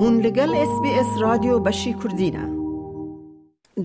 هون 0.00 0.20
لگل 0.20 0.54
اس 0.54 0.80
بی 0.82 0.90
اس 0.90 1.06
رادیو 1.20 1.58
بشی 1.58 1.92
کردینه 2.04 2.58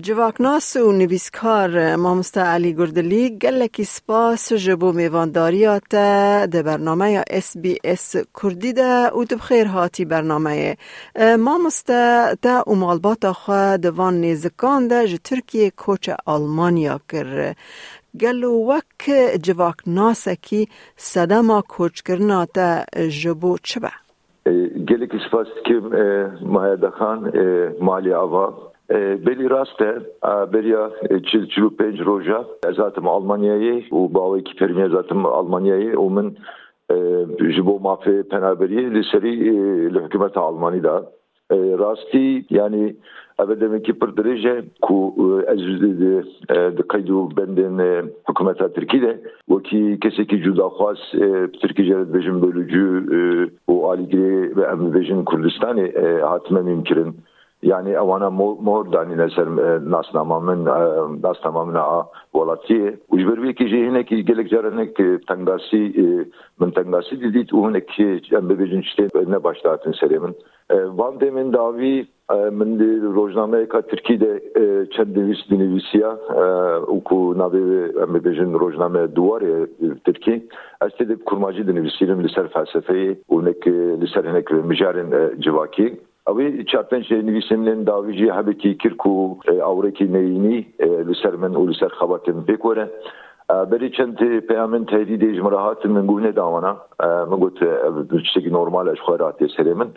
جواکناس 0.02 0.76
و 0.76 0.92
نویسکار 0.92 1.96
مامستا 1.96 2.42
علی 2.42 2.72
گردلی 2.74 3.38
گلکی 3.38 3.84
سپاس 3.84 4.52
جبو 4.52 4.92
میوانداریات 4.92 5.82
ده 5.88 6.62
برنامه 6.62 7.24
اس 7.30 7.56
بی 7.56 7.78
اس 7.84 8.16
کردی 8.42 8.72
ده 8.72 9.08
و 9.08 9.24
دو 9.24 9.36
بخیر 9.36 9.66
هاتی 9.66 10.04
برنامه. 10.04 10.76
مامستا 11.38 12.34
ده 12.42 12.68
امالبات 12.68 13.32
خواه 13.32 13.76
دوان 13.76 14.14
نیزکان 14.20 14.88
ده 14.88 15.06
جه 15.08 15.18
ترکیه 15.18 15.70
کوچ 15.70 16.10
آلمانیا 16.26 17.00
کر. 17.08 17.54
گلو 18.20 18.52
وک 18.70 19.10
جواکناس 19.42 20.28
کی 20.28 20.68
صدما 20.96 21.62
کوچ 21.68 22.02
کرنا 22.02 22.44
ده 22.54 22.84
جبو 23.08 23.58
چه 23.62 23.80
E, 24.46 24.52
Gelik 24.84 25.14
ispastikim 25.14 25.94
e, 25.94 26.30
Mahayadakan 26.42 27.32
e, 27.34 27.72
Mali 27.80 28.16
Ava. 28.16 28.54
E, 28.90 29.26
beli 29.26 29.50
raste, 29.50 29.98
e, 30.24 30.52
belia 30.52 30.90
e, 31.10 31.20
penc 31.78 32.06
roja. 32.06 32.44
E, 32.68 32.72
zaten 32.72 33.02
Almanya'yı, 33.02 33.84
u 33.90 34.14
bağlı 34.14 34.38
iki 34.38 34.56
perimiye 34.56 34.88
zaten 34.88 35.16
Almanya'yı, 35.16 36.00
umun 36.00 36.36
e, 36.90 36.96
jibo 37.52 37.78
mafi 37.78 38.22
penaberi 38.30 38.94
liseri 38.94 39.48
e, 39.48 40.04
hükümeti 40.04 40.38
Almanya'da. 40.38 41.02
راستی 41.53 42.45
yani 42.49 42.95
evet 43.39 43.61
demek 43.61 43.85
ki 43.85 44.01
bir 44.01 44.17
derece 44.17 44.63
ku 44.81 45.15
ez 45.47 45.81
de 46.77 46.87
kaydu 46.87 47.37
benden 47.37 48.09
hükümeta 48.29 48.73
Türkiye'de 48.73 49.21
o 49.49 49.59
ki 49.59 49.97
keseki 50.01 50.37
juda 50.37 50.69
khas 50.69 50.99
Türkiye 51.61 51.87
cered 51.87 52.13
bejim 52.13 52.41
bölücü 52.41 52.83
o 53.67 53.89
aligri 53.89 54.55
ve 54.57 54.63
emvejin 54.63 55.25
Kurdistan'ı 55.25 55.91
hatme 56.21 56.61
mümkün 56.61 57.15
yani 57.64 57.90
e, 57.90 58.00
ona 58.00 58.30
mor 58.30 58.92
dani 58.92 59.18
neser 59.18 59.46
e, 59.46 59.90
nas 59.90 60.12
tamamen 60.12 60.64
nas 61.22 61.38
e, 61.38 61.42
tamamen 61.42 61.74
a 61.74 62.06
volati 62.34 62.96
ujber 63.10 63.42
bir 63.42 63.52
ki 63.52 63.68
jehne 63.68 64.04
ki 64.04 64.24
gelek 64.24 64.50
jarane 64.50 64.92
ki 64.94 65.18
tangasi 65.26 65.80
men 66.60 66.70
tangasi 66.70 67.20
didit 67.20 67.52
uhne 67.52 67.86
ki 67.86 68.20
embe 68.32 68.58
bir 68.58 68.72
işte 68.72 69.08
ne 69.26 69.44
başlatın 69.44 69.92
serimin 69.92 70.34
van 70.70 71.20
demin 71.20 71.52
davi 71.52 72.06
men 72.30 72.78
de 72.78 72.84
rojname 73.14 73.68
ka 73.68 73.82
Türkiye'de 73.82 74.40
çendevis 74.90 75.50
dinivisiya 75.50 76.18
uku 76.86 77.38
navi 77.38 77.58
embe 78.02 78.24
bir 78.24 78.36
rojname 78.60 79.16
duvar 79.16 79.42
Türkiye 80.04 80.42
astedip 80.80 81.26
kurmacı 81.26 81.66
dinivisilim 81.66 82.24
liser 82.24 82.48
felsefeyi 82.48 83.18
uhne 83.28 83.52
ki 83.52 83.72
liser 83.72 84.24
henek 84.24 84.52
ve 84.52 84.62
mijarin 84.62 85.40
civaki. 85.40 85.98
اوی 86.32 86.64
چاپن 86.72 87.02
چې 87.02 87.24
نویسمنن 87.28 87.80
دا 87.86 87.94
ویجی 88.04 88.28
هبتی 88.34 88.72
کیرکو 88.82 89.10
اورکی 89.64 90.04
مینی 90.12 90.60
لسرمن 91.08 91.56
اولسر 91.62 91.96
خباتم 91.96 92.38
بکوره 92.50 92.86
بری 93.72 93.90
چند 93.96 94.22
پیامن 94.50 94.86
تهدید 94.92 95.24
اجمرا 95.24 95.58
هات 95.64 95.84
من 95.96 96.06
گونه 96.06 96.30
داوانا 96.38 96.72
من 97.32 97.42
گوت 97.42 97.60
چکی 98.34 98.50
نورمال 98.54 98.88
اش 98.88 99.00
خواه 99.08 99.18
راتی 99.24 99.48
سریمن 99.56 99.90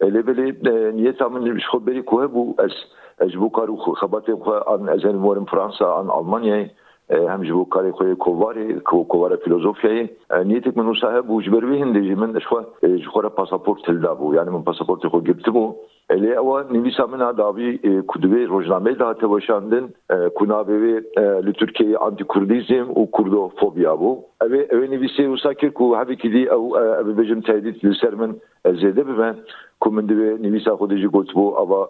لبلی 0.00 0.52
نیت 1.00 1.22
من 1.22 1.54
بش 1.54 1.66
خود 1.70 1.84
بری 1.84 2.02
کوه 2.02 2.26
بو 2.26 2.54
از 2.58 2.80
اجبو 3.28 3.48
کارو 3.48 3.76
خباتم 3.76 4.36
خواه 4.36 4.72
ان 4.72 4.88
ازن 4.88 5.22
مورم 5.26 5.44
فرانسا 5.44 5.94
ان 6.00 6.10
آلمانیای 6.10 6.66
همجي 7.10 7.52
بو 7.52 7.64
كاري 7.64 7.92
خو 7.92 8.14
كوفاري 8.14 8.80
كو 8.80 9.04
كوفارا 9.04 9.36
فيلوزوفيا 9.36 10.08
نيتك 10.32 10.78
منو 10.78 10.94
صاحب 10.94 11.30
وجبروي 11.30 11.82
هندي 11.82 12.14
من 12.14 12.40
شخوا 12.40 12.62
شخورا 12.96 13.28
باسابورت 13.28 13.86
تلدابو 13.86 14.34
يعني 14.34 14.36
یعنی 14.36 14.50
من 14.50 14.62
باسابورت 14.62 15.06
خو 15.06 15.20
جبتبو 15.20 15.74
الی 16.10 16.34
او 16.34 16.58
نویسا 16.72 17.06
من 17.06 17.32
داوی 17.32 17.78
کدوی 18.06 18.44
روزنامه 18.44 18.92
ده 18.92 19.12
تباشاندن 19.14 19.88
کنابوی 20.34 21.00
لترکیه 21.16 21.96
آنتی 21.98 22.24
کردیزم 22.34 22.90
او 22.94 23.08
کردو 23.18 23.52
فوبیا 23.60 23.96
بو 23.96 24.24
او 24.40 24.48
او 24.72 24.78
نویسی 24.78 25.26
و 25.26 25.36
ساکر 25.36 25.68
کو 25.68 25.94
هبی 25.94 26.16
کدی 26.16 26.46
او 26.46 26.76
او 26.76 27.04
بجم 27.04 27.40
تهدید 27.40 27.86
لسرمن 27.86 28.36
من 28.64 28.74
زیده 28.74 29.02
ببن. 29.02 29.34
کو 29.80 29.90
من 29.90 30.06
دوی 30.06 30.38
نویسا 30.38 30.76
خودجی 30.76 31.06
گوت 31.06 31.32
بو 31.32 31.54
او 31.58 31.86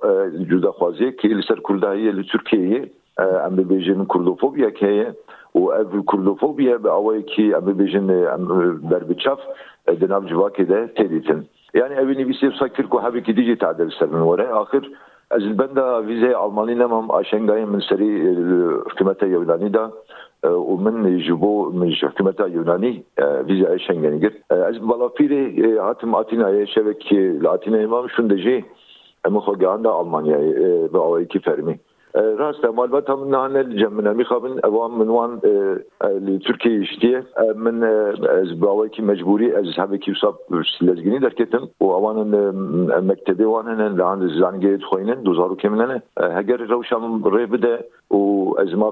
جدا 0.51 0.73
خوازی 0.73 1.13
که 1.13 1.29
لسر 1.29 1.61
کردهیه 1.69 2.13
لترکیه 2.13 2.91
em 3.19 3.57
dibêjin 3.57 4.05
kurdofobiyek 4.05 4.83
heye 4.83 5.15
û 5.55 5.61
ev 5.81 6.05
kurdofobiye 6.07 6.85
bi 6.85 6.89
awayekî 6.89 7.47
em 7.59 7.65
dibêjin 7.69 8.09
berbiçav 8.91 9.39
e, 9.89 10.01
di 10.01 10.09
nav 10.09 10.23
civakê 10.31 10.69
de 10.69 10.79
tê 10.97 11.11
dîtin 11.11 11.41
yani 11.75 11.95
evî 11.95 12.13
nivîsê 12.13 12.47
wisa 12.51 12.69
kir 12.69 12.87
ku 12.89 13.03
hevekî 13.03 13.37
dîjî 13.37 13.57
tedel 13.59 13.91
ser 13.99 14.09
min 14.09 14.23
were 14.31 14.49
axir 14.49 14.85
ez 15.37 15.43
ji 15.43 15.59
benda 15.59 15.85
vîzeyê 16.09 16.35
almanî 16.35 16.79
nemam 16.79 17.07
aşengayên 17.09 17.71
min 17.75 17.81
serî 17.89 18.11
e, 18.29 18.33
hikûmeta 18.89 19.27
yewlanî 19.27 19.75
da 19.75 19.93
e, 20.45 20.47
û 20.47 20.73
min 20.85 21.19
ji 21.19 21.41
bo 21.41 21.71
min 21.73 21.91
ji 21.91 22.07
hikûmeta 22.07 22.49
Yunanî 22.49 23.03
vîzeyê 23.19 23.79
şengenî 23.79 24.21
gir. 24.21 24.35
Ez 24.51 24.77
balafîrê 24.77 25.79
hatim 25.79 26.11
Atinayê 26.11 26.67
şevek 26.67 27.13
li 27.13 27.49
Atinayê 27.57 27.87
mam 27.87 28.07
şûn 28.07 28.31
de 28.31 28.35
jê 28.35 28.65
em 29.27 29.35
xwe 29.37 29.55
gihanda 29.59 29.89
Almanyayê 29.89 30.93
bi 30.93 30.99
awayekî 30.99 31.39
fermî. 31.39 31.79
راست 32.17 32.65
مال 32.65 32.95
البته 32.95 33.13
هم 33.13 33.29
نحن 33.29 33.57
الجمنا 33.57 34.13
ميخابن 34.13 34.61
اوام 34.65 34.99
من 34.99 35.09
وان 35.09 35.41
لتركيا 36.05 36.73
يشتي 36.73 37.23
من 37.57 37.85
از 38.43 38.61
باوای 38.61 38.89
کی 38.89 39.03
مجبوری 39.03 39.53
از 39.53 39.65
هبكي 39.79 40.11
وصاب 40.11 40.39
کتم. 41.39 41.69
و 41.81 41.85
واوان 41.85 42.31
مكتبي 43.07 43.45
وان 43.45 43.67
هنن 43.67 43.97
لعن 43.97 44.29
زانگیت 44.29 44.83
خوینن 44.83 45.23
دوزارو 45.23 45.57
كمنن 45.57 46.03
هگر 46.21 46.57
روشم 46.57 47.25
ری 47.25 47.47
بده 47.47 47.85
و 48.11 48.55
از 48.59 48.75
ما 48.75 48.91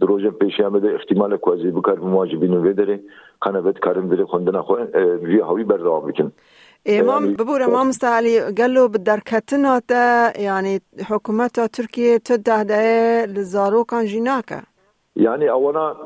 در 0.00 0.06
روز 0.06 0.26
پیش 0.26 0.60
هم 0.60 0.78
ده 0.78 0.94
احتمال 0.94 1.36
کوازي 1.36 1.70
بکار 1.70 1.98
مواجبين 1.98 2.54
ودره 2.66 3.00
قنابت 3.40 3.78
کارم 3.78 4.08
بده 4.08 4.24
خوندن 4.24 4.60
خوین 4.60 4.86
وی 5.22 5.38
هاوی 5.38 5.64
بردوام 5.64 6.06
بکن 6.06 6.32
امام 6.87 7.33
ببور 7.33 7.65
امام 7.65 7.87
مستعلي 7.87 8.39
قال 8.39 8.73
له 8.73 8.87
بدركتنا 8.87 9.79
تا 9.79 10.37
يعني 10.37 10.81
حكومة 11.01 11.69
تركيا 11.73 12.17
تدعي 12.17 13.25
لزارو 13.25 13.83
كان 13.83 14.05
جيناكا 14.05 14.61
Yani 15.15 15.51
avana 15.51 15.97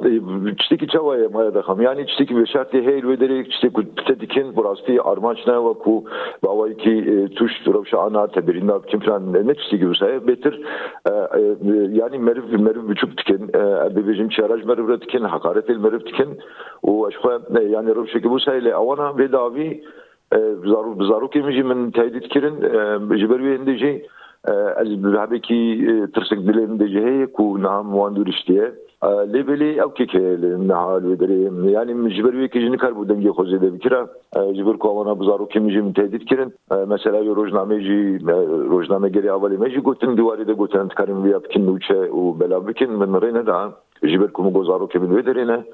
çtiki 0.59 0.87
çavaya 0.87 1.29
maya 1.29 1.53
da 1.53 1.61
ham. 1.61 1.81
Yani 1.81 2.07
çtiki 2.07 2.37
bir 2.37 2.47
şartı 2.47 2.77
heyl 2.77 3.07
ve 3.07 3.19
deri 3.19 3.49
çtiki 3.49 3.95
tedikin 4.07 4.55
burası 4.55 4.97
armaçna 5.03 5.69
ve 5.69 5.73
ku 5.73 6.03
bavay 6.43 6.77
ki 6.77 7.27
tuş 7.35 7.51
duravşa 7.65 7.99
ana 7.99 8.27
tebirinde 8.27 8.73
kim 8.87 8.99
falan 8.99 9.33
ne 9.33 9.55
çtiki 9.55 9.89
bir 9.89 9.95
şey 9.95 10.27
betir 10.27 10.61
yani 11.91 12.19
merif 12.19 12.43
merif 12.59 12.83
buçuk 12.89 13.17
tikin 13.17 13.47
bebejim 13.95 14.29
çaraj 14.29 14.63
merif 14.63 15.01
tikin 15.01 15.23
hakaret 15.23 15.69
el 15.69 15.77
merif 15.77 16.05
tikin 16.05 16.39
o 16.83 17.05
aşkı 17.05 17.41
yani 17.69 17.95
rovşa 17.95 18.19
ki 18.19 18.29
bu 18.29 18.39
şeyle 18.39 18.75
avana 18.75 19.17
ve 19.17 19.31
davi 19.31 19.83
بزاروکی 20.99 21.41
میجی 21.41 21.61
من 21.61 21.91
تایید 21.91 22.27
کرن 22.27 22.55
جبروی 23.21 23.55
اندیجی 23.55 24.01
از 24.77 25.01
بحبی 25.01 25.39
کی 25.39 25.59
ترسک 26.15 26.39
دل 26.47 26.59
اندیجی 26.59 26.99
هی 26.99 27.25
کو 27.25 27.57
نام 27.57 27.95
واندور 27.95 28.27
اشتیه 28.27 28.71
لبلی 29.03 29.79
او 29.79 29.89
کی 29.89 30.05
که 30.05 30.19
نهال 30.59 31.05
و 31.05 31.15
دری 31.15 31.49
yani 31.73 32.13
جبروی 32.17 32.47
کی 32.47 32.59
جنی 32.59 32.77
کار 32.77 32.93
بودن 32.93 33.21
یه 33.21 33.31
خوزه 33.31 33.57
ده 33.57 33.69
بکره 33.69 34.09
جبر 34.53 34.77
کو 34.77 34.87
اوانا 34.87 35.15
بزاروکی 35.15 35.59
میجی 35.59 35.81
من 35.81 35.93
تایید 35.93 36.25
کرن 36.25 36.51
مثلا 36.71 37.23
یه 37.23 37.33
روزنامه 37.33 37.79
جی 37.79 38.17
روزنامه 38.69 39.09
گری 39.09 39.29
اولی 39.29 39.57
میجی 39.57 39.81
گوتن 39.81 40.15
دیواری 40.15 40.45
ده 40.45 40.53
گوتن 40.53 40.87
تکارم 40.87 41.23
ویا 41.23 41.39
بکن 41.39 41.61
نوچه 41.61 41.95
و 41.95 42.31
بلا 42.31 42.59
بکن 42.59 42.85
من 42.85 43.21
رینه 43.21 43.41
ده 43.41 43.73
جبر 44.13 44.27
کو 44.27 44.43
مگوزاروکی 44.43 44.99
من 44.99 45.11
ودرینه 45.11 45.65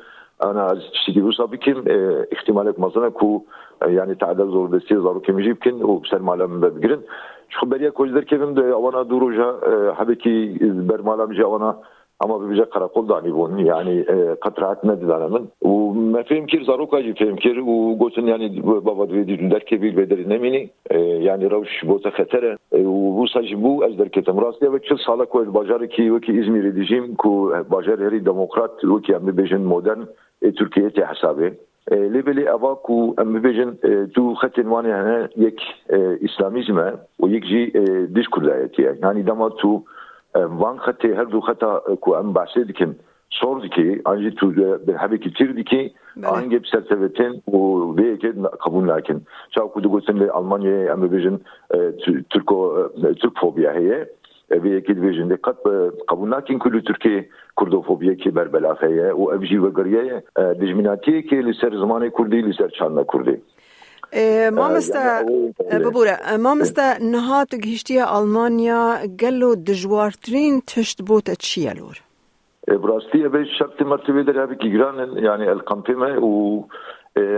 انا 0.42 0.66
از 0.66 0.78
چیزی 1.06 1.20
روسا 1.20 1.46
بکن 1.46 1.84
احتمالك 2.32 2.80
مثلا 2.80 3.10
کو 3.10 3.42
yani 3.82 4.16
تعداد 4.16 4.50
زور 4.50 4.70
دستی 4.70 4.96
زارو 4.96 5.20
کمی 5.20 5.44
جیب 5.44 5.60
کن 5.64 5.82
و 5.82 6.02
سر 6.12 6.18
مالم 6.18 6.60
بگیرن 6.60 7.04
شو 7.50 7.66
بریا 7.66 7.92
کوجدر 7.92 8.24
کبم 8.24 8.54
ده 8.54 8.62
اوانا 8.62 9.04
دوروجا 9.04 9.50
حبکی 9.98 10.60
بر 10.90 11.02
مالم 11.02 11.34
جا 11.34 11.46
اوانا 11.46 11.76
ama 12.20 12.42
bir 12.42 12.50
bize 12.50 12.66
karakol 12.70 13.10
da 13.10 13.24
bunun 13.24 13.58
yani 13.58 14.06
katraat 14.42 14.84
ne 14.84 15.02
dilemin 15.02 15.48
و 15.62 15.94
ما 15.94 16.22
فهم 16.24 16.46
كير 16.46 16.64
زاروكا 16.64 17.00
جي 17.00 17.14
فهم 17.14 17.36
كير 17.36 17.60
وقلتن 17.60 18.28
يعني 18.28 18.48
بابا 18.88 19.06
دويدي 19.06 19.36
دركي 19.36 19.76
بيل 19.76 19.96
بدر 19.96 20.20
نميني 20.32 20.70
يعني 21.28 21.48
روش 21.48 21.86
Busa 23.17 23.43
ji 23.43 23.57
bû 23.63 23.73
ez 23.87 23.99
derketim 23.99 24.37
rastê 24.45 24.73
ve 24.73 24.79
çil 24.87 24.97
sala 25.07 25.25
ku 25.25 25.43
ez 25.43 25.55
bajarekî 25.55 26.03
wekî 26.15 26.33
İzmirê 26.41 26.77
dijîm 26.77 27.15
ku 27.15 27.53
bajar 27.71 27.99
herî 28.01 28.27
demokrat 28.27 28.81
wekî 28.81 29.13
em 29.13 29.23
bibêjin 29.29 29.63
modern 29.73 30.01
ê 30.43 30.49
Tirkiyeyê 30.59 30.91
tê 30.97 31.03
hesabê. 31.13 31.51
لبلی 31.91 32.45
اوا 32.49 32.75
کو 32.75 33.15
ام 33.19 33.33
ببیجن 33.33 33.71
تو 34.15 34.35
خطین 34.35 34.67
وانی 34.67 34.91
هنه 34.91 35.29
یک 35.37 35.61
اسلامیزمه 36.27 36.93
و 37.21 37.29
یک 37.29 37.45
جی 37.45 37.67
دیش 38.15 38.29
کلایتیه 38.29 38.99
یعنی 39.03 39.23
دما 39.23 39.49
تو 39.49 39.83
وان 40.35 40.79
خطه 40.79 41.17
هر 41.17 41.25
دو 41.25 41.41
خطا 41.41 41.83
کو 42.01 42.15
ام 42.15 42.33
بحثی 42.33 42.65
دکن. 42.65 42.97
صور 43.42 43.68
دكي 43.68 44.02
انجي 44.08 44.32
تو 44.32 44.54
هبي 44.90 45.18
كتير 45.18 45.52
دكي 45.52 45.94
انجي 46.18 46.58
بسرتفتين 46.58 47.42
وبي 47.48 48.18
كده 48.18 48.48
قبول 48.48 48.90
لكن 48.90 49.22
شاو 49.50 49.70
كنت 49.70 49.86
قلت 49.86 50.10
لي 50.10 50.38
المانيا 50.38 50.94
ام 50.94 51.10
فيجن 51.10 51.40
تركو 52.32 52.88
ترك 53.22 53.38
فوبيا 53.42 53.72
هي 53.72 54.08
في 54.50 54.78
اكيد 54.78 55.00
فيجن 55.00 55.28
دي 55.28 55.36
قد 55.36 55.56
قبول 56.08 56.32
لكن 56.32 56.58
كل 56.58 56.82
تركي 56.82 57.26
كردوفوبيا 57.56 58.14
كي 58.14 58.30
بربلا 58.30 58.78
هي 58.82 59.12
وابجي 59.12 59.60
وقريه 59.60 60.24
دجمناتي 60.38 61.22
كي 61.22 61.42
لسر 61.42 61.78
زمان 61.78 62.10
كردي 62.10 62.42
لسر 62.42 62.70
شان 62.70 63.04
كردي 63.04 63.40
مامستا 64.50 65.26
ببورة 65.74 66.18
مامستا 66.38 66.98
نهات 66.98 67.56
گهشتیا 67.56 68.06
آلمانیا 68.18 69.06
گلو 69.22 69.54
دجوارترین 69.54 70.62
تشت 70.68 71.02
بوت 71.02 71.32
چیه 71.32 71.74
لور؟ 71.74 72.03
براستی 72.67 73.29
باش 73.29 73.59
شرط 73.59 73.83
مرتبه 73.83 74.23
در 74.23 74.43
هبه 74.43 74.55
گیران 74.55 75.19
یعنی 75.19 75.47
القمپمه 75.47 76.17
و 76.17 76.63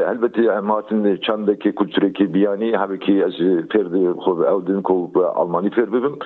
البته 0.07 0.53
هماتن 0.53 1.17
چند 1.17 1.59
که 1.59 1.73
کلتوری 1.73 2.13
که 2.13 2.25
بیانی 2.25 2.73
هبه 2.75 2.99
که 2.99 3.25
از 3.25 3.67
پرد 3.71 4.13
خوب 4.13 4.41
او 4.41 4.61
دن 4.61 4.83
کو 4.83 5.19
آلمانی 5.19 5.71
پر 5.71 5.85
ببم 5.85 6.19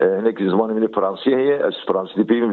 هنک 0.00 0.42
زمان 0.50 0.72
من 0.72 0.86
فرانسی 0.86 1.34
هی 1.34 1.52
از 1.52 1.72
فرانسی 1.86 2.14
دیپیم 2.14 2.50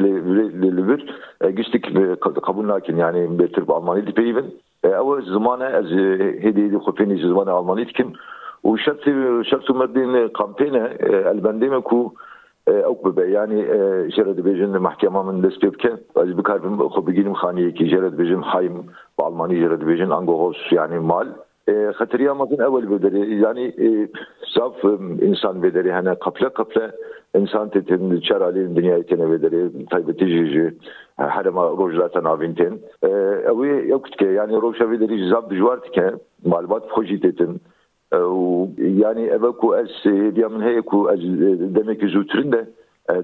گشتی 1.42 1.80
که 1.80 2.18
قبول 2.48 2.72
نکن 2.72 2.98
یعنی 2.98 3.28
بهتر 3.28 3.62
به 3.62 3.74
آلمانی 3.74 4.02
دیپیم 4.02 4.52
او 4.84 5.22
زمان 5.22 5.62
از 5.62 5.86
هدیه 5.86 6.68
دی 6.68 6.78
خوبینی 6.78 7.24
زمان 7.24 7.50
آلمانی 7.50 7.86
دکن 7.86 8.14
و 8.66 8.78
شرط 8.78 9.10
شرط 9.52 9.72
مدین 9.72 10.28
قمپینه 10.28 10.98
البندیم 11.26 11.82
که 11.82 12.12
او 12.69 12.95
به 13.17 13.25
yani 13.39 13.59
جرد 14.17 14.41
بيجن 14.41 14.79
محكمة 14.79 15.23
من 15.23 15.41
دسبيبكه 15.41 15.93
از 16.17 16.31
بكاربم 16.37 16.89
خو 16.89 17.01
بگیریم 17.01 17.35
خانیه 17.35 17.71
کی 17.71 17.85
جرد 17.93 18.17
بيجن 18.17 18.43
حايم 18.43 18.77
بالماني 19.19 19.61
جرد 19.63 19.85
بيجن 19.85 20.13
انگو 20.13 20.35
هوس 20.43 20.73
yani 20.73 20.99
mal 20.99 21.29
خطريامızın 21.93 22.59
evvel 22.59 22.91
bedeli 22.91 23.35
yani 23.35 23.75
saf 24.55 24.85
insan 25.21 25.63
bedeli 25.63 25.93
hani 25.93 26.15
kapla 26.25 26.49
kapla 26.49 26.91
insan 27.35 27.69
tetin 27.69 28.21
çaralin 28.21 28.77
dünya 28.77 29.03
tene 29.03 29.31
bedeli 29.31 29.87
taybeti 29.87 30.27
jiji 30.27 30.75
harama 31.17 31.63
rojlata 31.63 32.25
navinten 32.25 32.79
evi 33.51 33.89
yok 33.89 34.05
ki 34.05 34.25
yani 34.25 34.63
roşa 34.63 34.91
bedeli 34.91 35.29
zab 35.29 35.51
dijwart 35.51 35.91
ki 35.91 36.03
malbat 36.45 36.89
foji 36.89 37.21
tetin 38.13 38.99
yani 38.99 39.23
eve 39.23 39.51
ku 39.53 39.77
es 39.77 40.05
diyamin 40.37 40.61
heye 40.61 40.81
ku 40.81 41.09
demek 41.75 42.01
ki 42.01 42.09
zutrin 42.09 42.53
de 42.53 42.67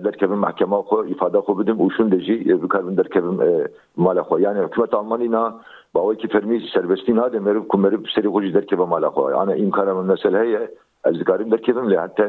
derkevin 0.04 0.38
mahkeme 0.38 0.76
xo 0.76 1.04
ifade 1.04 1.38
xo 1.38 1.58
bidim 1.58 1.76
û 1.76 1.96
şun 1.96 2.10
de 2.10 2.20
jî 2.20 2.62
bikarbin 2.62 2.96
derkevin 2.96 3.40
mala 3.96 4.20
xwe 4.20 4.42
yani 4.42 4.58
hikûmet 4.58 4.94
Almanî 4.94 5.30
na 5.30 5.60
باوی 5.94 6.16
که 6.16 6.28
فرمی 6.28 6.60
سربستی 6.74 7.12
ناده 7.12 7.38
مرو 7.38 7.60
کو 7.70 7.78
مرو 7.78 7.98
سری 8.14 8.28
خوشی 8.28 8.50
در 8.50 8.60
که 8.60 8.76
به 8.76 8.84
مالا 8.84 9.10
خواه 9.10 9.36
انا 9.42 9.52
امکان 9.52 9.92
من 9.92 10.06
مسئله 10.12 10.40
هی 10.40 10.56
از 11.04 11.16
کاریم 11.26 11.48
در 11.48 11.56
که 11.56 11.72
بم 11.72 12.00
حتی 12.04 12.22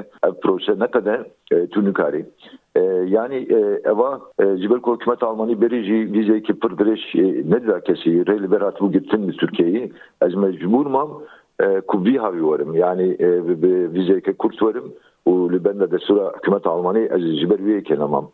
پروسه 0.43 0.73
نکده 0.83 1.25
تو 1.71 1.81
نکاری 1.81 2.25
yani 3.17 3.47
eva 3.91 4.09
Cibel 4.61 4.77
hükümet 4.77 5.23
Almanya 5.23 5.61
berici 5.61 6.13
vize 6.13 6.41
ki 6.41 6.53
pırdırış 6.53 7.15
nedir 7.51 7.81
kesi 7.81 8.27
reyli 8.27 8.51
berat 8.51 8.81
bu 8.81 8.91
gittin 8.91 9.21
mi 9.21 9.31
Türkiye'yi 9.31 9.91
az 10.21 10.33
mecbur 10.33 10.85
mam 10.85 11.09
e, 11.62 11.80
kubbi 11.80 12.18
havi 12.18 12.46
varım. 12.46 12.74
Yani 12.74 13.16
e, 13.18 13.28
vizeyke 13.94 14.32
kurt 14.32 14.62
varım. 14.62 14.92
U 15.26 15.52
li 15.52 15.64
bende 15.64 15.90
de 15.90 15.98
sıra 15.98 16.32
hükümet 16.36 16.66
Almanı 16.66 16.98
ez 16.98 17.40
jiber 17.40 17.58
üyeyken 17.58 18.00
amam. 18.00 18.30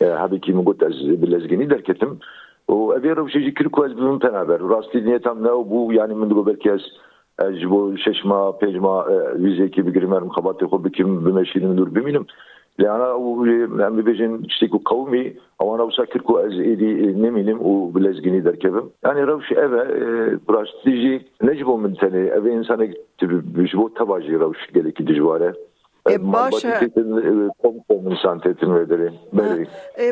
E, 0.00 0.04
Hadi 0.06 0.40
ki 0.40 0.52
mugut 0.52 0.82
ez 0.82 1.22
bilezgini 1.22 1.70
derketim. 1.70 2.18
O 2.68 2.94
evi 2.94 3.08
yarım 3.08 3.30
şeyci 3.30 3.54
kirk 3.54 3.78
ve 3.78 3.96
bizim 3.96 4.18
penaber. 4.18 4.60
Rastli 4.60 5.04
niyetem 5.04 5.42
ne 5.42 5.50
o 5.50 5.70
bu 5.70 5.92
yani 5.92 6.14
min 6.14 6.30
bu 6.30 6.46
belki 6.46 6.70
ez 6.70 6.80
ez 7.42 7.70
bu 7.70 7.98
şeşma 7.98 8.58
pejma 8.58 9.06
vizeyke 9.34 9.86
bir 9.86 9.94
girmerim 9.94 10.28
kabatı 10.28 10.64
hobi 10.64 10.92
kim 10.92 11.26
bimeşilim 11.26 11.78
dur 11.78 11.94
biminim. 11.94 12.26
لأنه 12.80 13.80
يعني 13.80 14.02
بيجن 14.02 14.42
اشتكوا 14.44 14.78
قومي 14.84 15.34
او 15.60 15.74
انا 15.74 15.84
بسكركو 15.84 16.38
از 16.38 16.52
ايدي 16.52 16.92
نمينم 17.22 17.58
و 17.62 17.88
بلزجيني 17.88 18.40
دركبم 18.40 18.90
يعني 19.04 19.22
روش 19.22 19.52
ابا 19.52 19.82
براستيجي 20.48 21.26
نجبو 21.42 21.76
من 21.76 21.94
تاني. 21.94 22.36
ابا 22.36 22.52
انسان 22.52 22.94
بجبو 23.22 23.88
تباجي 23.88 24.36
روش 24.36 24.56
قالك 24.74 25.02
دجواره 25.02 25.54
باشا 26.06 26.90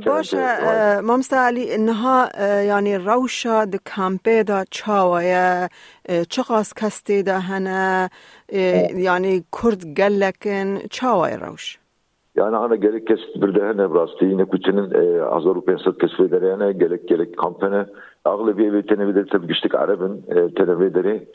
باشا 0.07 1.01
مامستا 1.01 1.37
علي 1.37 1.75
انها 1.75 2.43
يعني 2.63 2.97
روشا 2.97 3.65
د 3.65 3.77
كامبي 3.77 4.43
دا 4.43 4.65
چاوية 4.71 5.69
چقاس 6.31 6.75
كستي 6.75 7.23
دا 7.23 7.39
هنا 7.39 8.09
yani 8.93 9.43
kurd 9.57 10.01
قلكن 10.01 10.79
چاوية 10.91 11.37
روش. 11.37 11.79
Yani 12.39 12.57
ana 12.57 12.77
gerek 12.77 13.07
kes 13.07 13.21
bir 13.37 13.55
de 13.55 13.65
hene 13.65 13.95
brasti 13.95 14.25
yine 14.25 14.45
kutinin 14.45 14.95
az 15.31 15.47
Avrupa 15.47 15.73
Ensat 15.73 15.99
kesfedere 15.99 16.47
yani 16.47 16.79
gerek 16.79 17.09
gerek 17.09 17.37
kampanya 17.37 17.87
ağlı 18.25 18.59
bir 18.59 18.69
evi 18.69 18.87
tenevidir 18.87 19.27
tabi 19.27 19.47
güçlük 19.47 19.75
Arap'ın 19.75 20.23
tenevideri 20.57 21.29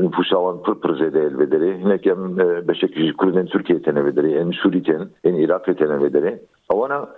nüfusavan 0.00 0.62
pır 0.62 0.74
pır 0.74 0.98
zede 0.98 1.20
elvederi. 1.20 1.78
Hinek 1.78 2.06
em 2.06 2.38
beşek 2.68 3.18
Kürden 3.18 3.46
Türkiye 3.46 3.82
tenevederi, 3.82 4.32
en 4.32 4.50
Suriye'ten, 4.50 5.08
en 5.24 5.34
Irak 5.34 5.78
tenevederi. 5.78 6.38
Avana 6.68 7.08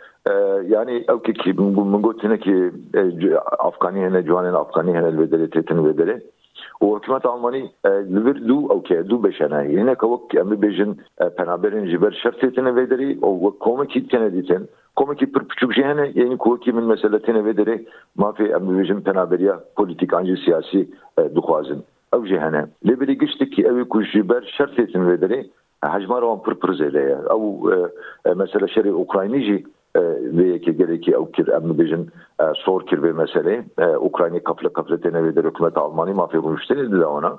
yani 0.68 1.04
evki 1.08 1.32
ki 1.32 1.56
bu 1.56 2.02
gotine 2.02 2.38
ki 2.38 2.70
cuanen 4.26 4.54
Afgani 4.54 4.94
hene 4.94 5.06
elvederi 5.06 5.50
tetenvederi. 5.50 6.22
و 6.22 6.45
وحکومت 6.80 7.26
آلمانی 7.26 7.70
لور 8.08 8.32
دو 8.32 8.68
او 8.70 8.82
که 8.82 9.02
دو 9.02 9.18
بشنه 9.18 9.72
یعنی 9.72 9.94
که 9.94 10.06
وک 10.06 10.36
امی 10.40 10.56
بیجن 10.56 10.96
پنابرین 11.38 11.86
جبر 11.90 12.10
شرطی 12.10 12.50
تنه 12.50 12.70
ویدری 12.70 13.18
او 13.20 13.46
وک 13.46 13.58
کومکی 13.58 14.00
تنه 14.00 14.30
دیتن 14.30 14.68
komiki 14.96 15.32
pır 15.32 15.48
küçük 15.48 15.74
jehne 15.74 16.12
yani 16.14 16.36
kuki 16.38 16.72
min 16.72 16.84
meseletine 16.84 17.44
vedere 17.44 17.84
mafi 18.16 18.56
amvijim 18.56 19.00
penaberiya 19.00 19.60
politik 19.76 20.14
anji 20.14 20.36
siyasi 20.36 20.88
e, 21.18 21.34
dukhazin 21.34 21.84
ev 22.14 22.26
jehne 22.26 22.66
lebiri 22.88 23.18
giştik 23.18 23.52
ki 23.52 23.62
evi 23.62 23.88
kujber 23.88 24.54
şertetin 24.56 25.08
vedere 25.08 25.46
hajmar 25.80 26.22
on 26.22 26.38
pır 26.38 26.54
pır 26.54 26.74
zede 26.74 27.02
ev 27.34 27.72
e, 27.72 27.88
e, 28.30 28.34
mesela 28.34 28.68
şeri 28.68 28.92
Ukrayni 28.92 29.44
jî 29.44 29.64
vêyekê 30.38 30.72
gerekî 30.80 31.10
ew 31.10 31.26
kir 31.32 31.48
em 31.48 31.64
bibêjin 31.70 32.02
sor 32.54 32.86
kir 32.86 32.98
vê 32.98 33.12
meselê 33.22 33.56
Ukraynî 33.98 34.40
kafle 34.40 34.68
kafle 34.68 34.94
têne 34.94 35.20
vê 35.24 35.30
hikûmeta 35.48 35.80
Almanî 35.80 36.10
mafê 36.10 36.36
rûştinê 36.36 36.92
dide 36.92 37.06
ona. 37.06 37.38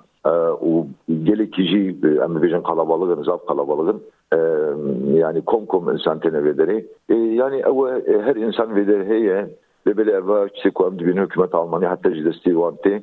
Û 0.70 0.86
gelekî 1.24 1.64
jî 1.64 1.82
em 2.26 2.32
bibêjin 2.36 2.64
kalabalığın 2.64 3.24
zav 3.24 3.38
kalabalığın 3.48 4.02
yani 5.24 5.42
kom 5.42 5.66
kom 5.66 5.90
insan 5.94 6.18
derê 6.20 6.86
yani 7.12 7.64
her 8.26 8.36
insan 8.36 8.70
vê 8.76 8.88
derê 8.88 9.08
heye 9.08 9.50
ve 9.88 9.98
böyle 9.98 10.12
eva 10.12 10.48
işte 10.56 10.70
ku 10.70 10.88
em 10.88 11.00
dibînin 11.00 11.26
hikûmeta 11.26 11.58
Almanî 11.58 11.88
heta 11.88 12.12
ji 12.12 12.26
destî 12.26 12.50
wan 12.50 12.76
tê 12.76 13.02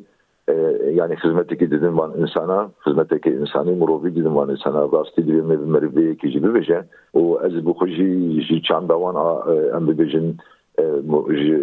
yani 0.92 1.16
hizmetteki 1.24 1.70
dedim 1.70 1.98
van 1.98 2.12
insana, 2.18 2.70
hizmetteki 2.86 3.30
insani 3.30 3.76
murovi 3.76 4.16
dedim 4.16 4.36
van 4.36 4.50
insana, 4.50 4.88
rasti 4.92 5.26
dedim 5.26 5.52
evi 5.52 5.66
mervi 5.66 6.18
ki 6.18 6.30
gibi 6.30 6.54
beje, 6.54 6.66
şey. 6.66 6.82
o 7.14 7.40
ez 7.46 7.64
bu 7.64 7.74
kuji 7.74 8.40
ji 8.42 8.62
çandavan 8.62 9.16
e, 9.16 9.76
em 9.76 9.88
bebejin 9.88 10.36
e, 10.78 10.82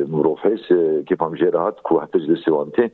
murofes 0.10 0.72
e, 0.72 1.04
ki 1.06 1.16
pamje 1.16 1.54
rahat 1.54 1.82
ku 1.82 2.00
hatta 2.00 2.20
jde 2.20 2.36
sivanti 2.36 2.92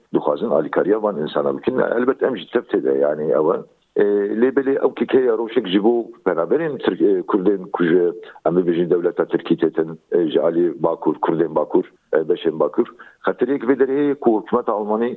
alikariya 0.52 1.04
van 1.04 1.18
insana. 1.18 1.54
Lakin 1.54 1.80
elbet 1.80 2.24
em 2.24 2.38
jitep 2.38 2.74
yani 3.02 3.32
evan 3.32 3.66
ئەوە 3.99 4.35
لێبلێ 4.41 4.75
ئەو 4.83 4.91
کێکەیە 4.99 5.33
ڕۆژێک 5.41 5.67
ji 5.73 5.81
بۆ 5.85 5.95
بەرابرین 6.25 6.75
کوردên 7.31 7.62
ku 7.75 7.81
ji 7.89 7.99
em 8.47 8.55
bibêjin 8.57 8.89
dewleta 8.91 9.25
Tirkî 9.33 9.57
têtin 9.61 9.91
ji 10.33 10.41
alî 10.41 10.83
Bakur 10.83 11.17
Kurdên 11.25 11.55
Bakur 11.55 11.85
beşên 12.29 12.57
Bakur 12.61 12.89
xetirêk 13.27 13.62
vê 13.69 13.75
derê 13.81 14.15
ku 14.15 14.31
hikûmeta 14.41 14.73
Almanî 14.73 15.11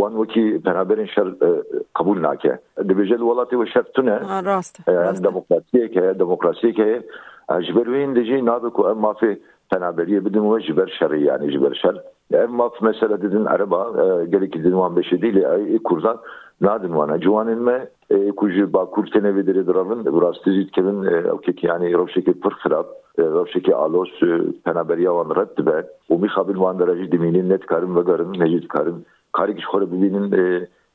wan 0.00 0.12
wekî 0.20 0.44
beraberên 0.64 1.08
şer 1.14 1.28
qebûl 1.96 2.22
nake 2.22 2.58
dibêje 2.88 3.16
li 3.20 3.24
welatê 3.30 3.54
we 3.60 3.66
şer 3.74 3.84
tune 3.94 4.16
demokrasiyek 5.24 5.96
heye 5.96 6.18
demokrasiyek 6.18 6.78
heye 6.78 7.02
ji 7.64 7.76
ber 7.76 7.86
wê 7.86 8.16
de 8.16 8.24
jî 8.24 8.46
nabe 8.46 8.68
ku 8.76 8.88
em 8.90 8.98
mafê 9.06 9.38
penaberiye 9.70 10.24
bidin 10.24 10.54
ve 10.54 10.60
ji 10.60 10.76
ber 10.76 10.88
şerî 10.98 11.24
yani 11.24 11.50
ji 11.52 11.62
ber 11.62 11.74
şer 11.82 11.96
ev 12.32 12.48
maf 12.48 12.72
mesela 12.82 13.22
dedin 13.22 13.44
araba 13.44 13.80
gelekî 14.32 14.64
din 14.64 14.70
wan 14.70 14.96
beşe 14.96 15.22
değil 15.22 15.38
Kurdan 15.84 16.18
Nadim 16.61 16.97
vana. 16.97 17.19
Cuanin 17.19 17.59
me 17.59 17.87
e, 18.09 18.31
kuji 18.31 18.73
bakur 18.73 19.05
kene 19.05 19.35
vedere 19.35 19.67
dravin 19.67 20.05
bu 20.05 20.21
rastizit 20.21 20.71
kevin 20.71 21.03
e, 21.03 21.53
ki 21.53 21.67
yani 21.67 21.93
rovşeki 21.93 22.33
pırkırap 22.33 22.87
e, 23.17 23.21
rovşeki 23.21 23.75
alos 23.75 24.09
penaberiya 24.63 25.15
van 25.15 25.35
reddibe 25.35 25.87
u 26.09 26.19
mihabil 26.19 26.59
van 26.59 26.79
derajı 26.79 27.11
diminin 27.11 27.49
net 27.49 27.65
karın 27.65 27.95
ve 27.95 28.01
garın 28.01 28.33
necid 28.39 28.67
karın 28.67 29.05
karik 29.31 29.61
şkore 29.61 29.91
bibinin 29.91 30.31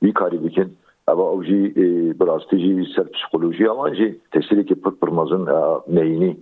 bir 0.03 0.15
karibikin 0.15 0.77
ama 1.07 1.31
avcı 1.31 1.75
biraz 2.21 2.47
tici 2.47 2.93
ser 2.95 3.13
psikoloji 3.13 3.71
ama 3.71 3.85
avcı 3.85 4.17
tesiri 4.31 4.67
ki 4.67 4.75
pırt 4.75 5.01
pırmazın 5.01 5.49
neyini 5.89 6.37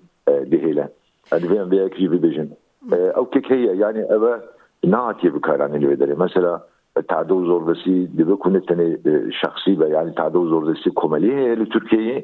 diheyle. 0.51 0.89
Yani 1.33 1.51
ben 1.51 1.71
bir 1.71 1.81
ekşi 1.81 2.13
bir 2.13 2.23
bejin. 2.23 2.51
Ev 2.93 3.25
kek 3.33 3.51
heye 3.51 3.75
yani 3.75 3.99
eve 3.99 4.41
ne 4.85 4.97
hatiye 4.97 5.35
bir 5.35 5.41
karanil 5.41 5.89
vedere. 5.89 6.15
Mesela 6.19 6.67
بكاران 6.98 6.98
اللي 6.98 6.98
بدري 6.98 6.98
مثلا 6.98 7.03
تعدو 7.10 7.46
زوردسي 7.46 8.06
دبه 8.06 8.36
كونه 8.36 8.60
تنه 8.60 8.98
شخصي 9.30 9.75
به 9.75 9.86
يعني 9.86 10.12
تعدو 10.12 10.50
زوردسي 10.50 10.89
كومالي 10.89 11.56
لتركيا 11.56 12.24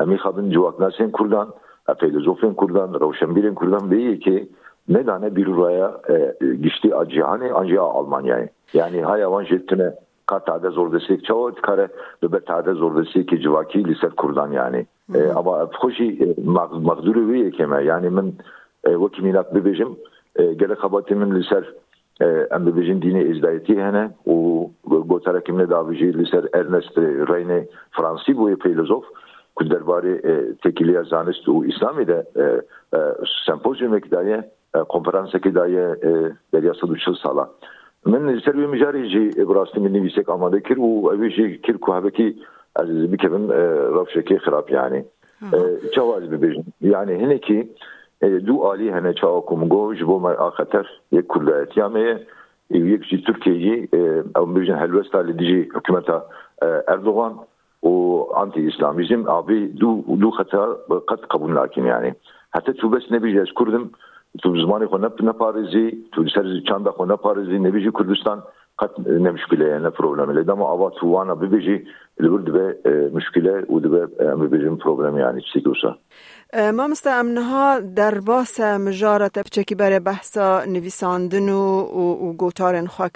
امی 0.00 0.18
خابن 0.18 0.50
جواب 0.50 0.80
ناسین 0.80 1.10
کردان 1.10 1.48
فیلسوفین 2.00 2.54
کردان 2.54 2.94
روشنبیرین 2.94 3.54
کردان 3.54 3.88
به 3.88 4.18
ki 4.18 4.48
ne 4.88 5.06
tane 5.06 5.36
bir 5.36 5.46
raya 5.46 6.00
e, 6.10 6.34
geçti 6.60 6.94
acihane 6.94 7.52
anca 7.52 7.82
Almanya'ya. 7.82 8.48
Yani 8.74 9.02
hayvan 9.02 9.44
jettine 9.44 9.94
kat 10.26 10.46
tade 10.46 10.70
zor 10.70 10.92
desek 10.92 11.24
çavat 11.24 11.60
kare 11.62 11.88
ve 12.22 12.40
tade 12.40 12.72
zor 12.72 13.04
desek 13.04 13.28
ki 13.28 13.40
civaki 13.40 13.84
liser 13.84 14.10
kurdan 14.10 14.52
yani. 14.52 14.86
E, 15.14 15.28
ama 15.36 15.68
hoşi 15.78 16.34
mağduru 16.82 17.32
ve 17.32 17.50
keme 17.50 17.84
yani 17.84 18.10
min 18.10 18.38
e, 18.84 19.00
vaki 19.00 19.22
minat 19.22 19.54
bebejim 19.54 19.88
e, 20.36 20.44
gerek 20.54 20.78
habatimin 20.78 21.34
liser 21.34 21.64
ام 22.50 22.64
ببیجین 22.64 22.98
دینی 22.98 23.22
ازدایتی 23.30 23.74
هنه 23.74 24.04
و 24.26 25.00
گوتره 25.10 25.40
کمne 25.40 25.70
davıcı 25.70 26.04
liser 26.18 26.44
Ernest 26.54 26.98
Reyne 27.30 27.66
Fransi 27.90 28.36
bu 28.36 28.56
filozof 28.62 29.04
ku 29.56 29.64
derbarê 29.64 30.14
tekiliya 30.62 31.02
zanist 31.04 31.48
û 31.48 31.66
İslamê 31.72 32.06
de 32.06 32.18
sempozyumek 33.46 34.10
daye 34.10 34.50
konferansekê 34.74 35.54
daye 35.54 35.86
deriya 36.52 36.74
sed 36.74 36.88
û 36.88 36.98
çil 37.04 37.14
sala 37.22 37.50
min 38.06 38.38
ser 38.44 38.54
wê 38.54 38.66
mijarê 38.74 39.04
jî 39.04 39.48
birastî 39.48 39.80
min 39.80 39.92
nivîsek 39.92 40.28
amade 40.28 40.62
kir 40.62 40.76
û 40.76 41.14
ew 41.14 41.30
jî 41.30 41.62
kir 41.62 41.78
ku 41.78 41.94
hevekî 41.94 42.36
ez 42.80 43.12
bikevin 43.12 43.48
rewşekê 43.96 44.36
xirab 44.36 44.68
yani 44.68 45.04
çawa 45.94 46.16
ez 46.20 46.24
bibêjim 46.32 46.64
yani 46.80 47.12
hinekî 47.20 47.58
دو 47.60 47.66
عالی 47.66 47.66
هنه 47.66 48.03
چاوا 49.20 49.40
کوم 49.40 49.68
گو 49.68 49.94
جبو 49.94 50.18
ما 50.18 50.30
آخطر 50.30 50.86
یک 51.12 51.26
کلیتیا 51.26 51.88
می 51.88 52.14
یک 52.70 53.02
جی 53.10 53.24
ترکیه 53.26 53.88
او 54.36 54.46
بیجن 54.46 54.74
هلوستا 54.74 55.20
لدیجی 55.20 55.68
حکومتا 55.74 56.24
اردوغان 56.88 57.38
و 57.82 58.24
انتي 58.36 58.68
اسلاميزم 58.68 59.28
ابي 59.28 59.66
دو 59.66 60.16
دو 60.20 60.30
خطر 60.30 60.66
قد 61.08 61.18
قبول 61.18 61.56
لكن 61.56 61.84
يعني 61.84 62.14
حتى 62.54 62.72
تو 62.72 62.88
بس 62.88 63.12
نبي 63.12 63.40
از 63.40 63.52
كردم 63.54 63.90
تو 64.42 64.56
زماني 64.56 64.86
خو 64.86 64.98
نپارزي 64.98 65.98
تو 66.12 66.28
سر 66.28 66.60
چند 66.68 66.88
خو 66.88 67.04
نپارزي 67.04 67.58
نبيجي 67.58 67.90
كردستان 67.90 68.42
قد 68.77 69.09
مشكله 69.09 69.65
يعني 69.65 69.89
بروبلم 69.89 70.31
لدام 70.31 70.61
اوا 70.61 70.89
توانا 70.89 71.33
اللي 71.33 71.85
الورد 72.19 72.45
به 72.45 72.75
مشكله 73.13 73.63
ودبه 73.69 74.05
ببيجم 74.19 74.75
بروبلم 74.75 75.17
يعني 75.17 75.41
تشيكوسا 75.41 75.97
ما 76.53 76.83
یعنی 76.83 77.19
ام 77.19 77.27
نها 77.33 77.79
در 77.79 78.19
باس 78.19 78.59
مجارت 78.59 79.39
بچکی 79.39 79.75
بر 79.75 79.99
بحثا 79.99 80.65
نویساندن 80.65 81.49
و, 81.49 81.79
و, 81.79 82.33
گوتارن 82.33 82.87
خواه 82.87 83.09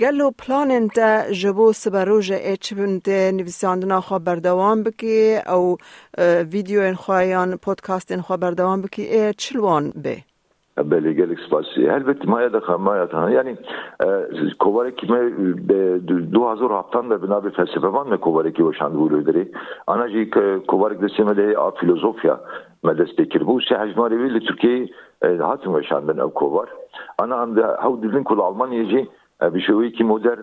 گلو 0.00 0.30
پلان 0.30 0.70
انت 0.70 0.98
جبو 1.32 1.72
سبروژ 1.72 2.30
ایچ 2.30 2.74
بند 2.74 3.10
نویساندن 3.10 4.00
خواه 4.00 4.18
بردوام 4.18 4.82
بکی 4.82 5.36
او 5.46 5.76
ویدیو 6.52 6.80
ان 6.80 6.94
خواه 6.94 7.24
یا 7.24 7.56
پودکاست 7.62 8.12
ان 8.12 8.20
خواه 8.20 8.38
بردوام 8.38 8.82
بکی 8.82 9.32
چلوان 9.36 9.92
به. 10.02 10.29
belgelik 10.84 11.40
spasi. 11.40 11.80
Elbette 11.80 12.26
maya 12.26 12.52
da 12.52 12.78
maya 12.78 13.12
da. 13.12 13.30
Yani 13.30 13.56
e, 14.04 14.06
kovarek 14.58 15.10
me 15.10 15.18
e, 15.18 16.08
du 16.32 16.46
hazır 16.46 16.70
haftan 16.70 17.10
da 17.10 17.22
bina 17.22 17.44
bir 17.44 17.50
felsefe 17.50 17.92
var 17.92 18.06
mı 18.06 18.20
kovarek 18.20 18.58
yoşan 18.58 18.98
bu 18.98 19.10
ülkeleri. 19.10 19.52
Anacık 19.86 20.36
e, 20.36 20.58
kovarek 20.68 21.02
desimeli 21.02 21.58
a 21.58 21.70
filozofya 21.70 22.40
medestekir 22.82 23.46
bu 23.46 23.60
şey 23.60 23.76
hacmarevi 23.76 24.40
Türkiye 24.40 24.88
e, 25.22 25.36
hatım 25.36 25.76
yaşandan 25.76 26.18
ev 26.18 26.30
kovar. 26.30 26.68
Ana 27.18 27.36
anda 27.36 27.78
hav 27.80 28.02
dilin 28.02 28.24
kul 28.24 28.38
Almanyacı 28.38 29.06
e, 29.42 29.54
bir 29.54 29.60
şey 29.60 29.92
ki 29.92 30.04
modern 30.04 30.40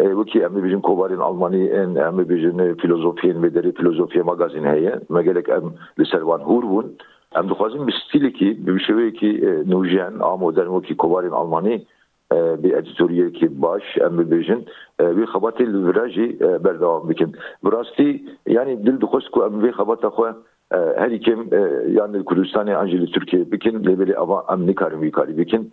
e, 0.00 0.04
Wiki 0.04 0.40
emmi 0.40 0.64
bizim 0.64 0.80
kovarin 0.80 1.18
Almaniyen 1.18 1.94
emmi 1.94 2.28
bizim 2.28 2.60
e, 2.60 2.74
filozofiyen 2.74 3.42
ve 3.42 3.54
deri 3.54 3.72
filozofiye 3.72 4.24
magazin 4.24 4.64
heye. 4.64 5.00
Megelek 5.08 5.48
em 5.48 5.62
liservan 5.98 6.38
hurvun. 6.38 6.96
Em 7.36 7.48
duhazim 7.48 7.86
bir 7.86 7.92
stili 7.92 8.32
ki 8.32 8.66
bir 8.66 8.80
şey 8.80 9.12
ki 9.12 9.28
e, 9.46 9.70
nujen 9.70 10.12
a 10.20 10.36
modern 10.36 10.80
ki 10.80 10.96
kovarin 10.96 11.30
Almani 11.30 11.84
bir 12.32 12.72
editörye 12.72 13.32
ki 13.32 13.62
baş 13.62 13.82
emmi 14.00 14.30
bizim 14.30 14.64
bir 15.00 15.26
habatil 15.26 15.86
viraji 15.86 16.40
berdavam 16.40 17.08
bikin. 17.08 17.36
Vrasti 17.64 18.22
yani 18.46 18.86
dil 18.86 19.00
duhaz 19.00 19.28
ku 19.28 19.44
emmi 19.44 19.70
habata 19.70 20.10
ku 20.10 20.26
her 20.70 21.10
ikim 21.10 21.50
yani 21.92 22.24
Kürdistan'ı 22.24 22.78
Anjeli 22.78 23.10
Türkiye 23.10 23.52
bikin 23.52 23.84
lebeli 23.84 24.16
ama 24.16 24.44
emni 24.52 24.74
karim 24.74 25.02
vikari 25.02 25.38
bikin. 25.38 25.72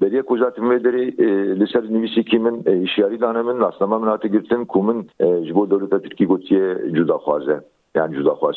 Beriye 0.00 0.22
kuzatim 0.22 0.70
ve 0.70 0.84
deri 0.84 1.02
li 1.60 1.66
ser 1.72 1.82
nivîsîkî 1.82 2.38
min 2.38 2.62
îşyarî 2.66 3.20
dane 3.20 3.42
min 3.42 3.60
nasnama 3.60 3.98
min 3.98 4.06
hate 4.06 4.28
girtin 4.28 4.64
ku 4.64 4.82
min 4.82 5.08
ji 5.46 5.54
bo 5.54 5.70
dewleta 5.70 5.98
Tirkî 6.02 6.26
gotiye 6.26 6.92
cuda 6.92 7.14
xwaze 7.14 7.60
yani 7.94 8.14
cuda 8.14 8.30
xwaz. 8.30 8.56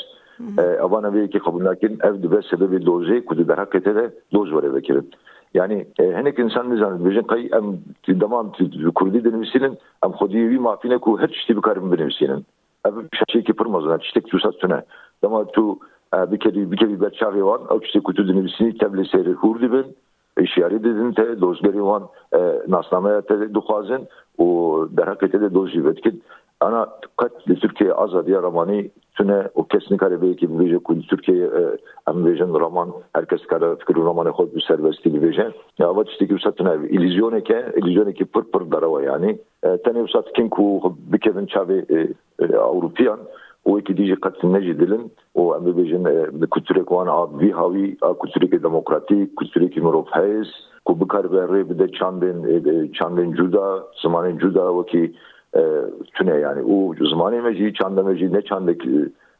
Avana 0.81 1.07
vê 1.07 1.19
yekê 1.25 1.39
qebûl 1.45 1.63
nakin 1.63 1.99
ev 2.03 2.15
dibe 2.23 2.39
sebebê 2.49 2.79
dozê 2.85 3.25
ku 3.25 3.37
di 3.37 3.47
derhekete 3.47 3.95
de 3.95 4.11
doz 4.33 4.49
were 4.49 4.73
vekirin. 4.73 5.09
Yani 5.53 5.87
hinek 5.99 6.39
insan 6.39 6.69
nizanı 6.69 7.05
bejin 7.05 7.21
kay 7.21 7.49
em 7.53 7.65
demam 8.07 8.51
Kurdî 8.95 9.23
dinivîsînin 9.23 9.77
em 10.05 10.11
wî 10.11 10.59
mafîne 10.59 10.97
ku 10.97 11.19
her 11.19 11.27
tiştî 11.27 11.57
bikarin 11.57 11.91
binivîsînin. 11.91 12.45
Ev 12.85 12.91
şeşekî 13.13 13.53
pir 13.53 13.65
mezin 13.65 13.97
tiştek 13.97 14.27
tu 14.27 14.39
sat 14.39 14.59
tune. 14.59 14.81
Dema 15.23 15.45
tu 15.45 15.79
bikevî 16.13 16.71
bikevî 16.71 16.95
berçavê 17.03 17.41
wan 17.49 17.61
ew 17.77 17.85
tiştê 17.85 18.01
ku 18.01 18.13
tu 18.13 18.27
dinivîsînî 18.27 18.77
tev 18.77 18.93
lê 18.97 19.05
serê 19.11 19.33
hûr 19.33 19.61
dibin 19.61 19.85
işyarî 20.40 20.84
didin 20.84 21.12
te 21.12 21.40
dozgerî 21.40 21.82
wan 21.90 22.02
nasnameya 22.68 23.20
te 23.20 23.54
dixwazin 23.54 24.02
û 24.38 24.46
derhekete 24.96 25.40
de 25.40 25.54
doz 25.54 25.70
jî 25.70 25.84
vedkin. 25.84 26.22
Ana 26.60 26.86
qet 27.20 27.48
li 27.48 27.54
Türkiye 27.58 27.92
azadiya 27.92 28.42
ramanî 28.42 28.90
tune 29.16 29.48
o 29.54 29.64
kes 29.64 29.90
nikare 29.90 30.14
bêyekî 30.14 30.46
bibêje 30.52 30.78
ku 30.78 31.00
Türkiye 31.00 31.46
em 32.10 32.18
bêjin 32.26 32.60
raman 32.60 32.88
herkes 33.14 33.46
kare 33.46 33.76
fikir 33.76 33.94
û 33.94 34.02
ramanê 34.10 34.30
xwe 34.36 34.54
bi 34.54 34.60
serbestî 34.68 35.08
bibêje. 35.14 35.52
Ya 35.78 35.88
ava 35.88 36.04
tiştekî 36.04 36.34
wisa 36.34 36.52
tune 36.52 36.88
illüzyoneke 36.88 37.72
illüzyonekî 37.76 38.24
pir 38.24 38.44
pir 38.52 38.72
derewe 38.72 39.04
yani. 39.04 39.38
Tenê 39.64 40.06
wisa 40.06 40.26
dikin 40.26 40.48
ku 40.48 40.94
bikevin 41.12 41.46
çavê 41.46 41.78
Ewropiyan 42.38 43.20
وەکی 43.66 43.94
دیژی 43.98 44.16
قەت 44.24 44.36
نەژی 44.54 44.74
u 45.37 45.55
em 45.55 45.63
dibêjin 45.65 46.03
bi 46.41 46.47
kutirek 46.47 46.87
wan 46.95 47.07
avî 47.07 47.51
havî 47.51 47.97
a 48.01 48.09
kutirêkê 48.21 48.63
demokratîk 48.63 49.27
kutirêkê 49.39 49.79
mirovheyz 49.87 50.49
ku 50.85 50.91
bikaribe 50.99 51.41
rê 51.53 51.61
bide 51.69 51.87
çandên 51.97 52.37
çandên 52.97 53.29
cuda 53.37 53.65
zimanên 54.01 54.37
cuda 54.41 54.63
wekî 54.77 55.03
tune 56.15 56.35
yani 56.45 56.61
û 56.61 56.75
zimanê 57.11 57.41
me 57.41 57.53
jî 57.53 57.73
çanda 57.73 58.03
me 58.03 58.15
jî 58.19 58.33
ne 58.33 58.41
çandek 58.41 58.81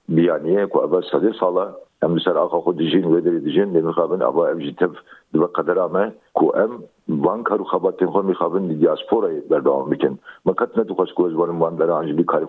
biyaniye 0.09 0.65
ku 0.71 0.77
eva 0.85 0.99
sedê 0.99 1.39
sala 1.39 1.75
em 2.03 2.15
li 2.15 2.21
ser 2.21 2.35
axa 2.35 2.57
xwe 2.57 2.77
dijîn 2.77 3.05
wê 3.11 3.19
derê 3.25 3.45
dijîn 3.45 3.69
lê 3.75 3.81
mixabin 3.81 4.19
ava 4.19 4.49
ev 4.51 4.59
jî 4.65 4.75
tev 4.75 4.93
dibe 5.33 5.47
qedera 5.57 5.87
me 5.87 6.13
ku 6.37 6.45
em 6.63 6.71
van 7.09 7.43
karu 7.43 7.63
xebatên 7.63 8.07
xwe 8.13 8.21
mixabin 8.29 8.69
di 8.69 8.75
diasporayê 8.81 9.49
berdewam 9.49 9.91
bikin 9.91 10.13
me 10.45 10.53
qet 10.59 10.77
ne 10.77 10.83
dixwaz 10.87 11.11
ku 11.15 11.27
ez 11.27 11.33
werim 11.39 11.59
wan 11.63 11.79
bera 11.79 11.93
an 11.99 12.07
jî 12.07 12.17
bî 12.17 12.25
karê 12.31 12.45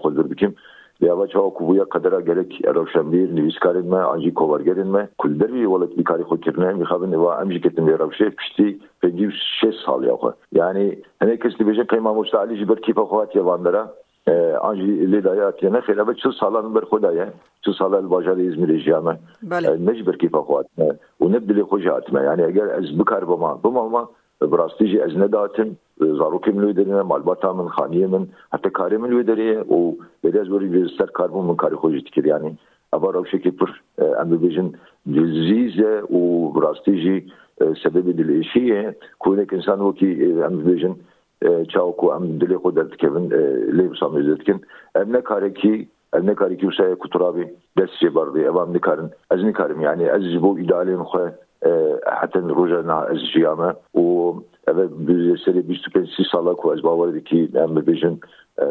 yavaş 1.01 1.33
kubuya 1.55 1.85
kadar 1.85 2.21
gerek 2.21 2.61
eroşambir 2.65 3.29
nivîskarên 3.37 3.87
me 3.89 3.97
an 3.97 4.19
jî 4.19 4.35
kovargerên 4.35 4.91
me 4.91 5.09
kul 5.19 5.41
dervî 5.41 5.63
welat 5.63 5.99
bîkarî 5.99 6.23
xwe 6.23 6.41
kirine 6.41 6.73
mixabin 6.73 7.13
êva 7.13 7.43
em 7.43 7.53
jî 7.53 7.61
ketin 7.61 7.87
vê 7.87 7.95
rewşê 7.99 8.31
piştî 8.31 8.79
pêncî 9.03 9.27
şêst 9.61 9.85
saliya 9.87 10.15
xwe 10.15 10.33
yanî 10.53 10.99
hinek 11.23 11.43
kes 11.43 11.55
dibêje 11.55 11.87
qeyma 11.87 12.15
Musa 12.15 12.39
Alî 12.39 12.57
ji 12.57 12.69
ber 12.69 12.81
kîfa 12.83 13.03
xwe 13.03 13.17
hatiye 13.17 13.45
vandera 13.45 13.95
an 14.61 14.75
jî 14.75 15.13
lê 15.13 15.25
daye 15.25 15.43
hatiye 15.43 15.73
nexêle 15.73 16.09
ve 16.09 16.15
çil 16.15 16.33
salan 16.41 16.75
ber 16.75 16.83
xwe 16.83 17.03
daye 17.03 17.27
çil 17.63 17.73
sala 17.73 17.97
li 17.97 18.07
bajarê 18.07 18.43
İzmirê 18.51 18.79
jiya 18.79 19.01
me 19.01 19.15
ne 19.87 19.95
ji 19.95 20.07
ber 20.07 20.19
kîfa 20.19 20.39
xwe 20.39 20.55
hatime 20.57 20.89
û 21.23 21.33
ne 21.33 21.37
dilê 21.37 21.63
xwe 21.69 21.83
jî 21.83 21.91
hatime 21.91 22.21
eger 22.49 22.69
ez 22.79 22.89
bimama 23.65 24.09
براستی 24.42 24.86
جی 24.88 25.00
از 25.00 25.18
نداتم 25.18 25.76
زاروکم 25.98 26.60
لوی 26.60 26.74
درینه 26.74 27.02
مالباتا 27.02 27.54
من 27.54 27.68
خانیه 27.68 28.08
من 28.08 28.28
حتی 28.54 28.70
کاری 28.70 28.98
من 28.98 29.10
لوی 29.10 29.24
دریه 29.24 29.60
و 29.60 29.94
بده 30.24 30.42
از 30.42 30.50
وری 30.50 30.90
سر 30.98 31.06
کاربون 31.06 31.46
من 31.46 31.56
کاری 31.56 31.76
خوشی 31.76 32.02
تکر 32.02 32.26
یعنی 32.26 32.58
اما 32.94 33.10
روشکی 33.10 33.52
پر 33.52 33.70
ام 34.20 34.38
بیجن 34.38 34.74
دلزیزه 35.16 36.02
و 36.02 36.50
براستی 36.50 37.02
جی 37.04 37.32
سبب 37.84 38.12
دلیشیه 38.12 38.96
کونک 39.20 39.54
انسان 39.54 39.82
وکی 39.82 40.34
ام 40.48 40.58
بیجن 40.58 40.96
چاو 41.74 41.92
کو 41.92 42.12
ام 42.12 42.38
دلی 42.38 42.58
خود 42.58 42.76
درد 42.76 42.96
کبن 42.96 43.26
لیب 43.72 43.96
سامی 44.00 44.22
زدکن 44.24 44.60
ام 44.96 45.12
نه 45.12 45.22
کاری 45.22 45.52
کی 45.52 45.88
ام 46.14 46.26
نه 46.26 46.34
کاری 46.34 46.56
کی 46.56 46.68
وسای 46.68 46.96
کترابی 47.00 47.46
دست 51.58 51.74
جی 51.74 51.80
بردی 51.80 52.02
اوام 52.04 52.78
نکارن 52.78 52.94
از 52.94 52.94
نکارم 52.94 52.94
یعنی 52.94 52.94
از 52.94 52.94
جبو 52.94 52.94
ایدالین 52.94 52.94
خواه 52.94 52.94
حتی 52.94 52.94
روزانه 52.94 52.94
از 52.94 53.18
جیامه 53.34 53.68
و 53.68 54.00
اوه 54.00 54.44
سری 55.46 55.62
25 55.62 56.08
سی 56.18 56.24
ساله 56.32 56.54
کو 56.54 56.70
از 56.70 56.82
باور 56.82 57.20
کی 57.20 57.50
ام 57.56 57.74
ببیجن 57.74 58.20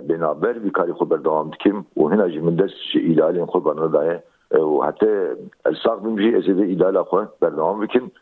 بنابر 0.09 0.59
وی 0.59 0.71
کاری 0.71 0.93
خو 0.93 1.05
بردوام 1.05 1.51
دکیم 1.51 1.87
و 1.97 2.09
هنا 2.09 2.29
جی 2.29 2.39
من 2.39 2.55
دست 2.55 2.75
ایدالین 2.95 3.47
خو 3.47 3.61
برنه 3.61 3.89
دایه 3.89 4.23
و 4.53 4.83
حتی 4.83 5.07
الساق 5.65 6.03
بمجی 6.03 6.35
از 6.35 6.49
ایدال 6.49 7.03
خو 7.03 7.23
بردوام 7.41 7.81
بکیم 7.81 8.13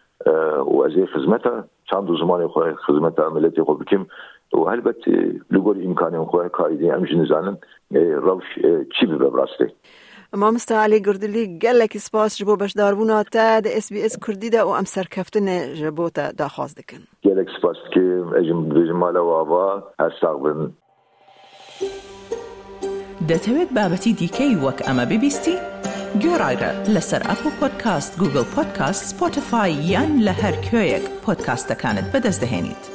و 0.66 0.82
از 0.82 0.92
خدمت 1.14 1.42
چند 1.90 2.18
زمان 2.20 2.48
خو 2.48 2.60
خدمت 2.86 3.18
ملت 3.18 3.62
خو 3.62 3.74
بکیم 3.74 4.06
و 4.52 4.58
البته 4.58 5.40
لگور 5.50 5.76
امکان 5.84 6.24
خو 6.24 6.48
کاری 6.48 6.88
همش 6.88 7.12
نزانن 7.12 7.58
روش 7.90 8.44
چی 9.00 9.06
به 9.06 9.16
براسته 9.16 9.72
مامستا 10.35 10.75
علی 10.83 10.99
گردلی 10.99 11.59
گەلێکی 11.63 11.99
سپاس 12.07 12.31
ji 12.37 12.43
بۆ 12.47 12.55
بەشداربوونا 12.61 13.23
te 13.35 13.47
di 13.63 13.69
SسBS 13.81 14.13
Kurdî 14.23 14.49
de 14.55 14.61
û 14.69 14.71
em 14.79 14.85
serkeftinê 14.95 15.59
ji 15.79 15.89
bo 15.97 16.09
te 16.09 16.25
daxwaz 16.39 16.71
dikin. 16.77 17.01
Gelek 17.25 17.49
spas 17.57 17.79
ki 17.93 18.05
ejim 18.39 18.59
dibêjim 18.69 18.97
mala 19.03 19.21
wava 19.29 19.65
her 19.99 20.11
saq 20.21 20.37
bin. 20.43 20.59
دەتەوێت 23.29 23.69
بابەتی 23.77 24.11
دیکەی 24.21 24.55
وەک 24.63 24.79
ئەمە 24.87 25.05
ببیستی؟ 25.11 25.55
گۆڕایرە 26.23 26.71
لەسەر 26.93 27.21
ئەپ 27.29 27.41
و 27.47 27.49
پۆدکاست 27.59 28.11
گوگل 28.21 28.45
پۆدکاست 28.55 29.03
سپۆتفاای 29.09 29.73
یان 29.91 30.11
لە 30.25 30.33
هەر 30.41 30.55
کوێیەک 30.65 31.05
پۆدکاستەکانت 31.23 32.07
بەدەستدەێنیت. 32.13 32.94